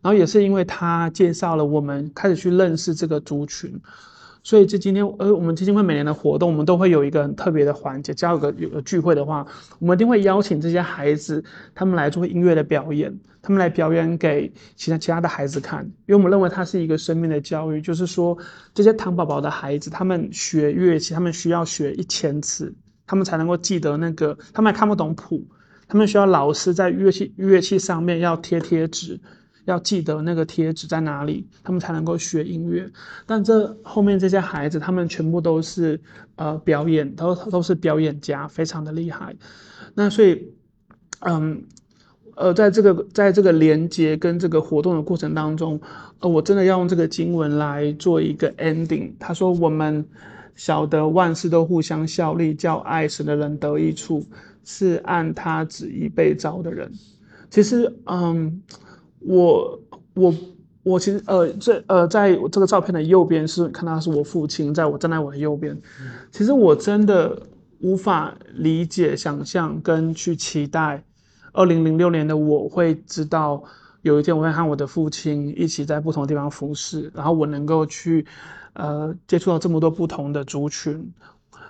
[0.00, 3.80] 然后也是因为他介绍了我们开始去认识这个族群。
[4.44, 8.14] 所以，这今天，呃，我们基金会每年的活动，我们都会有一个很特别的环节。
[8.14, 9.46] 只要有个有聚会的话，
[9.78, 15.84] 我们一定会邀请这些孩子，他们来做音乐的表演，他们来表演给其他其他的孩子看。
[16.06, 18.38] 因为我们认为它是一个生命的教育，就是说，
[18.72, 22.72] 这些糖宝宝的孩子，他们学乐器，他们需要学一千次，
[23.06, 25.46] 他们才能够记得那个，他们还看不懂谱，
[25.88, 29.20] 他们需要老师在乐器乐器上面要贴贴纸。
[29.70, 32.90] 要记得那个贴纸在哪里，他们才能够学音乐。
[33.26, 36.00] 但这后面这些孩子，他们全部都是
[36.36, 39.36] 呃表演，都都是表演家，非常的厉害。
[39.94, 40.48] 那所以，
[41.20, 41.62] 嗯，
[42.34, 45.78] 呃，在这个在这个连接跟这个活动的过程当中，
[46.20, 49.12] 呃，我真的要用这个经文来做一个 ending。
[49.18, 50.02] 他说：“我们
[50.56, 54.24] 晓得万事都互相效力，叫爱神的人得益处，
[54.64, 56.90] 是按他旨意被召的人。”
[57.50, 58.62] 其实，嗯。
[59.28, 59.78] 我
[60.14, 60.34] 我
[60.82, 65.78] 我其实呃这呃在这个照片的右边是看到是我父亲，在我站在我的右边。
[66.32, 67.38] 其实我真的
[67.80, 71.04] 无法理解、想象跟去期待，
[71.52, 73.62] 二零零六年的我会知道
[74.00, 78.24] 有一天我会和我的父亲一起在不同的地方服侍，然后我能够去
[78.72, 81.12] 呃接触到这么多不同的族群。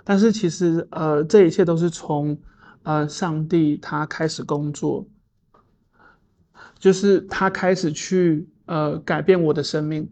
[0.05, 2.37] 但是其实呃这一切都是从
[2.83, 5.05] 呃上帝他开始工作。
[6.79, 10.07] 就是他开始去呃改变我的生命，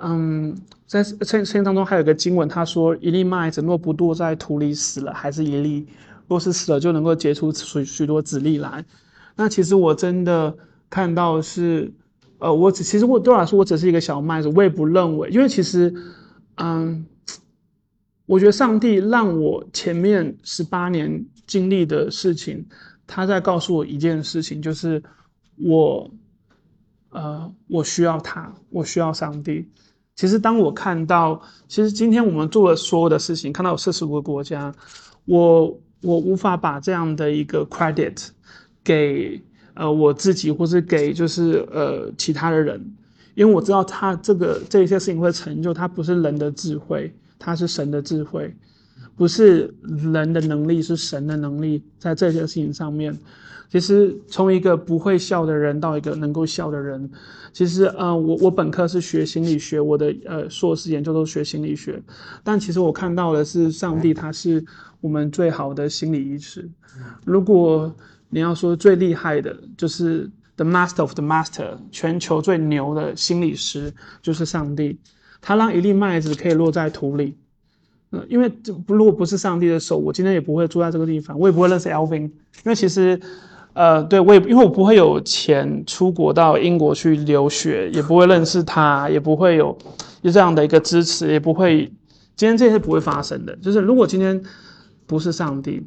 [0.00, 5.86] 嗯，在圣圣经当中还有个经文，他说一粒麦子若不落在土里死了，还是一粒；
[6.26, 8.82] 若是死了，就能够结出许许多子粒来。
[9.36, 10.56] 那其实我真的
[10.88, 11.92] 看到是，
[12.38, 15.92] 呃，我只其实我对我来说，我只是一个小麦子，我也不认为，因为其实，
[16.54, 17.04] 嗯，
[18.24, 22.66] 我觉得上帝让我前面十八年经历的事情，
[23.06, 25.02] 他在告诉我一件事情，就是。
[25.56, 26.10] 我，
[27.10, 29.68] 呃，我需要他，我需要上帝。
[30.16, 34.72] 其实，当我看到，其实今天我们做了所有的事情，看到有四十五个国家，
[35.24, 35.66] 我
[36.02, 38.28] 我无法把这样的一个 credit
[38.84, 39.42] 给
[39.74, 42.94] 呃我自己，或是给就是呃其他的人，
[43.34, 48.54] 因为我知道他这个这一些事情会成就，他不是人的智慧，他是神的智慧，
[49.16, 49.74] 不是
[50.12, 53.16] 人的能力，是神的能力，在这些事情上面。
[53.70, 57.10] 其实从一个不会笑的人到一个能够笑的人，
[57.52, 62.00] 其实，呃，我我本科是学心理学，我的呃硕士研究都学心理学，
[62.44, 64.64] 但其实我看到的是上帝，他是
[65.00, 66.70] 我们最好的心理医师。
[67.24, 67.92] 如果
[68.28, 75.00] 你要说最厉害的，就是 the master of the master，全球最牛的心理师就是上帝，
[75.40, 77.36] 他让一粒麦子可以落在土里，
[78.28, 82.32] 因为这如果不是上帝的手，我今天也不会住在这个地方，我也不会认识 Alvin，因
[82.64, 83.20] 为其实。
[83.76, 89.76] 呃，对我也因为我不会有钱出国到英国去留学，也不会认识他，也不会有
[90.22, 91.92] 有这样的一个支持，也不会
[92.36, 93.56] 今天这些不会发生的。
[93.56, 94.40] 就是如果今天
[95.08, 95.84] 不是上帝，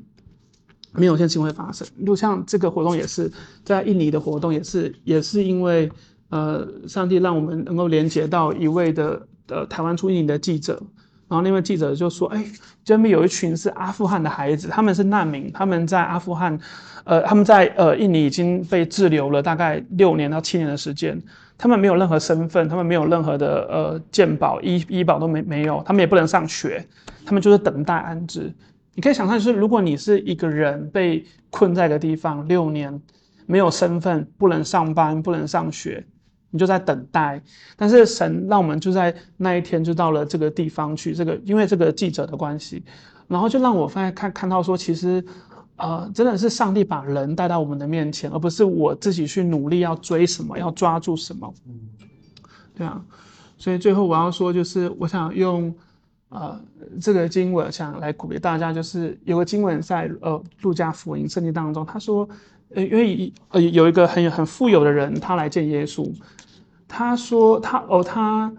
[0.91, 1.87] 没有这些情会发生。
[2.05, 3.31] 就像这个活动也是
[3.63, 5.89] 在印尼的活动，也是也是因为
[6.27, 10.83] 呃，上帝让我们能够连接到一位的呃台湾出印尼的记者。
[11.29, 12.45] 然后那位记者就说：“哎，
[12.85, 16.57] 这边有一群是阿富汗的孩子，他们是难民，他们在阿富汗，
[17.03, 21.21] 呃，他们在呃印尼已经被滞留了大概六年到七年的时间，
[21.57, 26.85] 他们没有任何身份，他们没有任何的呃健保、医医保都没没有，他们也不能上学，
[27.25, 28.53] 他们就是等待安置。
[28.95, 33.01] 你可以想象，就是如果你是一个人被困在一个地方六年，
[33.45, 36.05] 没有身份，不能上班，不能上学。”
[36.49, 37.41] 你就在等待，
[37.75, 41.13] 但是神让我们就在那一天就到了这个地方去。
[41.13, 42.81] 这个因为这个记者的关系，
[43.27, 45.21] 然后就让我发现看看到说，其实，
[45.75, 51.53] 呃，真的是上帝把人带到我们的面前，而不是我自己去努力要追什么，要抓住什么。
[52.73, 53.03] 对啊，
[53.57, 55.75] 所以最后我要说，就是我想用
[56.29, 56.57] 呃
[57.01, 62.27] 这个经文想来鼓励大家，就是有个经文在呃路加福音圣经当中，他说。
[62.75, 66.09] 呃，因为呃有一个很很富有的人，他来见耶稣，
[66.87, 68.51] 他说他哦他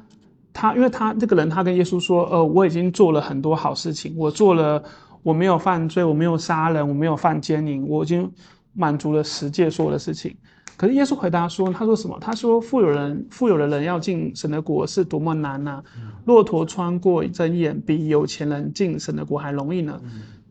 [0.52, 4.82] 他，因为他这个人他跟耶稣说，呃我已经做了很多好事情，我做了
[5.22, 8.30] 我没有犯罪，我没有杀人，我没有犯奸淫，我已经
[8.72, 10.34] 满足了十诫所有的事情。
[10.76, 12.16] 可是耶稣回答说，他说什么？
[12.20, 15.82] 他说富有人富有的人要进神的国是多么难呐！
[16.24, 20.00] 骆驼穿过针眼，比有钱人进神的国还容易呢。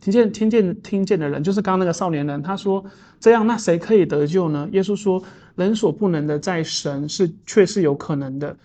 [0.08, 2.82] 听见听见听见的人，就是刚刚那个少年人，他说
[3.20, 4.66] 这样，那谁可以得救呢？
[4.72, 5.22] 耶稣说，
[5.56, 8.56] 人所不能的，在神是却是有可能的。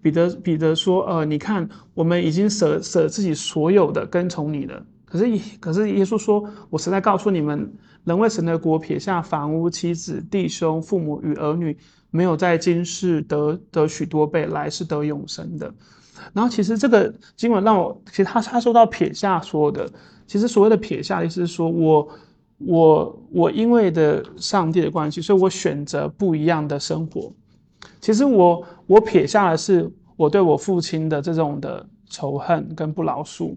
[0.00, 4.82] 彼得彼得说，呃，你看，我们已经舍舍自己所有的跟从你了。
[5.04, 5.26] 可是
[5.60, 7.70] 可是耶稣说，我实在告诉你们，
[8.04, 11.76] 人为神的国撇下房屋、妻子、弟兄、父母与儿女，
[12.10, 15.74] 没有在今世得得许多倍，来世得永生的。
[16.32, 19.90] 然后其实这个经文让我，其实他他说到撇下所有的，
[20.26, 22.08] 其实所谓的撇下意思是说我
[22.58, 27.32] 我我因为的上帝的关系，所以我选择不一样的生活。
[28.00, 33.54] 其实我我撇下的是我对我父亲的这种的仇恨跟不饶恕，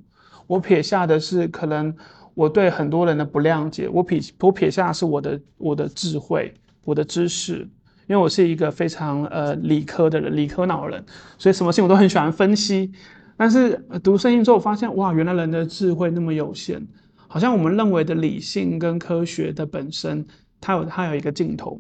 [0.47, 1.95] 我撇下的是可能
[2.34, 6.53] 我对很多人的不谅解，我撇我撇下的是我的我的智慧，
[6.84, 7.68] 我的知识。
[8.10, 11.05] 因为我是一个非常呃理科的人，理科脑人，
[11.38, 12.91] 所以什么事情我都很喜欢分析。
[13.38, 16.88] 但是读圣经之后，发现哇，原来人的智慧那么有限，
[17.28, 20.26] 好像我们认为的理性跟科学的本身，
[20.60, 21.80] 它有它有一个尽头。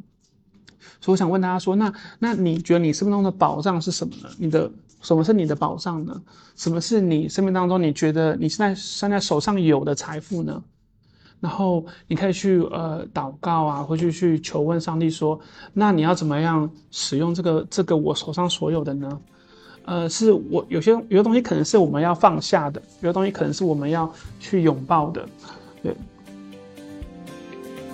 [1.01, 4.29] 所以我想问大家说，那那你觉得你生命中的宝藏是什么呢？
[4.37, 4.71] 你的
[5.01, 6.21] 什么是你的宝藏呢？
[6.55, 10.63] 什么是你生命当中你觉得你现在现在手上有的财富呢？
[11.41, 15.39] 然后你可以去呃祷告啊，或者去求问上帝说，
[15.71, 19.19] 那你要怎么样使用这个这个我手上所有的呢？
[19.85, 25.25] 呃，是我有些有些东西可能是我们要放下的，有些东西可能是我们要去拥抱的，
[25.81, 25.95] 对。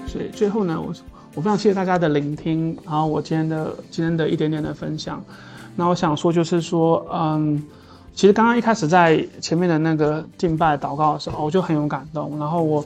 [0.08, 0.92] 所以最后呢，我
[1.36, 5.24] 我非常谢谢大家的聆听，然后我今天的今天的一点点的分享。
[5.76, 7.64] 那我想说就是说，嗯，
[8.16, 12.84] 其实刚刚一开始在前面的那个敬拜祷告的时候，我就很有感动，然后我。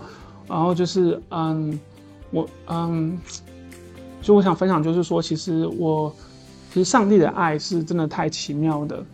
[0.49, 1.79] 然后就是，嗯，
[2.31, 3.15] 我，嗯，
[4.19, 6.11] 就我想分享，就是说，其实我，
[6.73, 9.05] 其实上帝的爱是真的太奇妙的，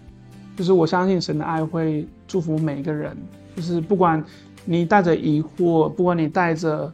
[0.55, 3.15] 就是我相信神的爱会祝福每一个人，
[3.53, 4.23] 就是不管
[4.63, 6.89] 你带着疑惑，不管你带着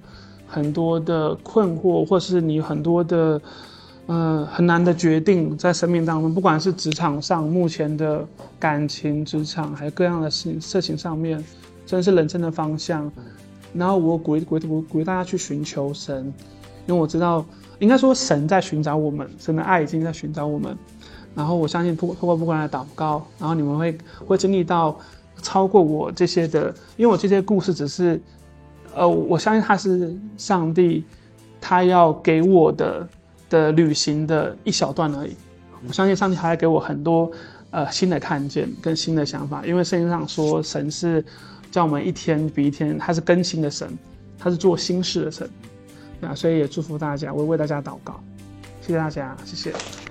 [0.47, 3.39] 很多的困惑，或是你很多的，
[4.07, 8.27] 呃，很难的决定在生命当中，不管是职场上目前的
[8.59, 11.41] 感情、职场，还有各样的事情、事情上面，
[11.85, 13.09] 真是人生的方向。
[13.73, 16.25] 然后我鼓励鼓鼓鼓励大家去寻求神，
[16.85, 17.45] 因为我知道，
[17.79, 20.77] 应该说神在寻找我们，神的爱已经在寻找我们。
[21.33, 24.99] 然后我相信，通过通过不管的祷告，然后你们会会经历到
[25.41, 26.67] 超过我这些的，
[26.97, 28.21] 因为我这些故事只是，
[28.93, 31.05] 呃，我相信他是上帝，
[31.61, 33.07] 他要给我的
[33.49, 35.33] 的旅行的一小段而已。
[35.87, 37.31] 我相信上帝还要给我很多
[37.69, 41.23] 呃新的看见跟新的想法，因为圣经上说神是。
[41.71, 43.97] 叫我们一天比一天，他是更新的神，
[44.37, 45.49] 他是做新事的神，
[46.19, 48.21] 那，所以也祝福大家，我为大家祷告，
[48.81, 50.10] 谢谢大家，谢谢。